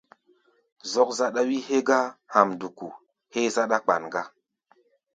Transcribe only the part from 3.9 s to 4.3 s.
gá.